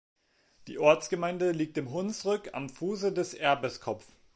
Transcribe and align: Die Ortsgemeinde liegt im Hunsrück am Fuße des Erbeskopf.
Die 0.65 0.79
Ortsgemeinde 0.79 1.51
liegt 1.51 1.77
im 1.77 1.91
Hunsrück 1.91 2.55
am 2.55 2.69
Fuße 2.71 3.13
des 3.13 3.35
Erbeskopf. 3.35 4.07